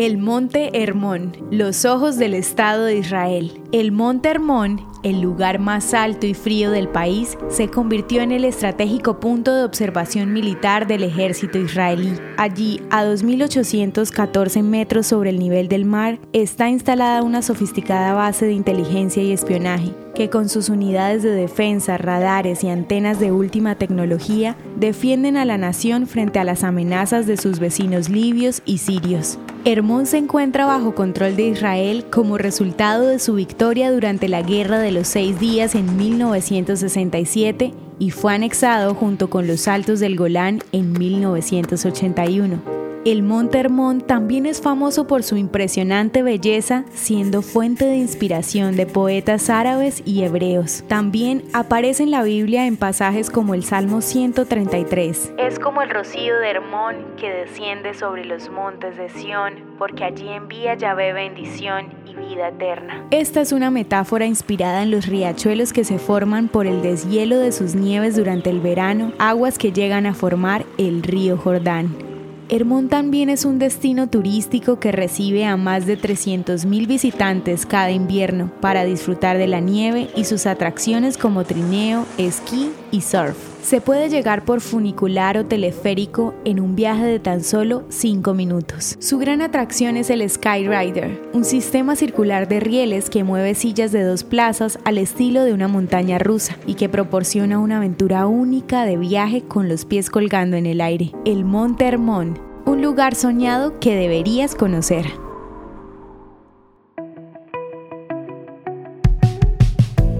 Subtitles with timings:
[0.00, 3.59] El Monte Hermón, los ojos del Estado de Israel.
[3.72, 8.44] El Monte Hermón, el lugar más alto y frío del país, se convirtió en el
[8.44, 12.12] estratégico punto de observación militar del ejército israelí.
[12.36, 18.54] Allí, a 2.814 metros sobre el nivel del mar, está instalada una sofisticada base de
[18.54, 24.56] inteligencia y espionaje que con sus unidades de defensa, radares y antenas de última tecnología
[24.76, 29.38] defienden a la nación frente a las amenazas de sus vecinos libios y sirios.
[29.64, 34.78] Hermón se encuentra bajo control de Israel como resultado de su victoria durante la Guerra
[34.78, 40.60] de los Seis Días en 1967 y fue anexado junto con los Altos del Golán
[40.72, 42.79] en 1981.
[43.06, 48.84] El Monte Hermón también es famoso por su impresionante belleza, siendo fuente de inspiración de
[48.84, 50.84] poetas árabes y hebreos.
[50.86, 55.32] También aparece en la Biblia en pasajes como el Salmo 133.
[55.38, 60.28] Es como el rocío de Hermón que desciende sobre los montes de Sión, porque allí
[60.28, 63.06] envía Yahvé bendición y vida eterna.
[63.12, 67.52] Esta es una metáfora inspirada en los riachuelos que se forman por el deshielo de
[67.52, 72.09] sus nieves durante el verano, aguas que llegan a formar el río Jordán.
[72.52, 78.50] Hermón también es un destino turístico que recibe a más de 300.000 visitantes cada invierno
[78.60, 83.36] para disfrutar de la nieve y sus atracciones como trineo, esquí y surf.
[83.62, 88.96] Se puede llegar por funicular o teleférico en un viaje de tan solo 5 minutos.
[88.98, 94.02] Su gran atracción es el Skyrider, un sistema circular de rieles que mueve sillas de
[94.02, 98.96] dos plazas al estilo de una montaña rusa y que proporciona una aventura única de
[98.96, 101.12] viaje con los pies colgando en el aire.
[101.24, 102.39] El Monte Hermón,
[102.70, 105.06] un lugar soñado que deberías conocer.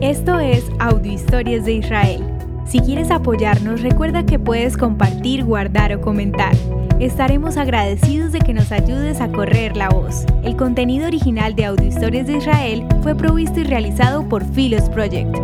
[0.00, 6.00] Esto es Audio Historias de Israel si quieres apoyarnos, recuerda que puedes compartir, guardar o
[6.00, 6.54] comentar.
[7.00, 10.24] Estaremos agradecidos de que nos ayudes a correr la voz.
[10.44, 15.36] El contenido original de Audio Historias de Israel fue provisto y realizado por Philos Project.